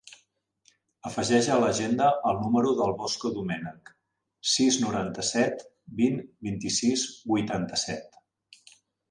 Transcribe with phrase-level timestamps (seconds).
[1.09, 3.91] Afegeix a l'agenda el número del Bosco Domenech:
[4.55, 5.63] sis, noranta-set,
[6.01, 8.21] vint, vint-i-sis, vuitanta-set.